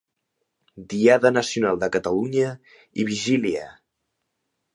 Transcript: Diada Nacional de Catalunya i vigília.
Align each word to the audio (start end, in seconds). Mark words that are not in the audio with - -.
Diada 0.93 1.31
Nacional 1.35 1.77
de 1.83 1.89
Catalunya 1.97 2.49
i 3.03 3.07
vigília. 3.11 3.71